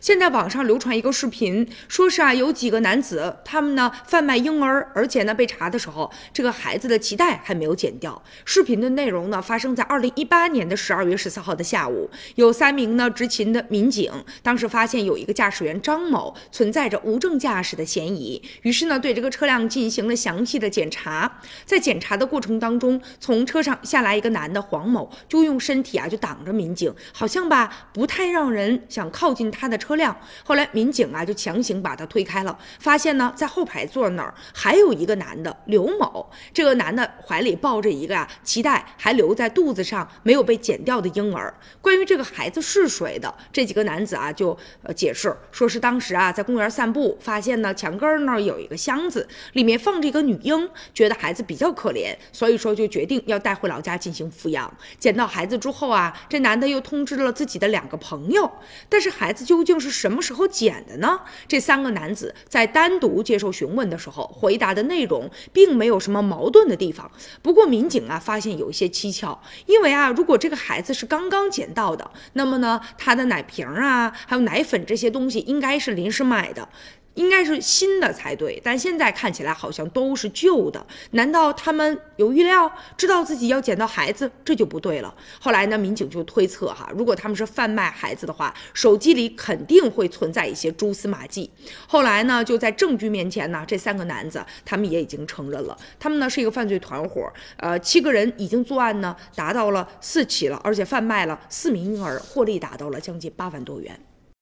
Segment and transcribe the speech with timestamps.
[0.00, 8.22] 现在网上流传一个视频，说是啊有几个男子，他们呢贩卖婴儿，而且呢被查的时候，这个孩子的脐带还没有剪掉。
[8.46, 14.10] 视频的内容呢发生在二零一八年的十二月十四号的下午，有三名呢执勤的民警，
[14.42, 21.40] 当时发现有一个驾驶员张某存在着无证驾驶的嫌疑，于是呢对这个车辆进行了详细的检查。
[21.66, 29.89] 在检查的过程当中，从车上下来一个男的黄某，就用身体啊就挡着民警，好像吧不太让人想靠近他的车。
[29.90, 36.30] 车辆后来，民警啊就强行把他推开了，发现呢，在后排座那儿还有一个男的刘某。
[36.54, 41.52] 这个男的怀里抱着一个啊脐带还留在肚子上没有被剪掉的婴儿。
[41.80, 54.72] 关于这个孩子是谁的，这几个男子啊就呃解释说是当时啊在公园散步，发现呢墙根那儿有一个箱子，里面放着一个女婴，觉得孩子比较可怜，所以说就决定要带回老家进行抚养。
[55.00, 58.48] 捡到孩子之后啊，这男的又通知了自己的两个朋友，
[58.88, 59.79] 但是孩子究竟。
[59.80, 61.20] 是什么时候捡的呢？
[61.48, 67.10] 这三个男子在单独接受询问的时候，回答的内容并没有什么矛盾的地方。
[67.42, 76.68] 不过民警啊发现有一些蹊跷，因为啊，如果这个孩子是刚刚捡到的，那么呢，他的奶瓶啊，还有奶粉这些东西应该是临时买的。
[77.14, 80.86] 应该是新的才对，但现在看起来好像都是旧的。
[81.10, 84.30] 难道他们有预料，知道自己要捡到孩子？
[84.44, 85.12] 这就不对了。
[85.40, 91.48] 后来呢，民警就推测哈，如果他们是贩卖孩子的话，手机里肯定会存在一些蛛丝马迹。
[91.86, 103.96] 后来呢，就在证据面前呢，这三个男子他们也已经承认了，他们呢是一个犯罪团伙，呃，七个人已经作案呢达到了四起了，而且贩卖了四名婴儿，获利达到了将近八万多元。